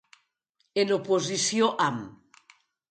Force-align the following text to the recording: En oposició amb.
En 0.85 0.95
oposició 0.97 1.71
amb. 1.91 2.45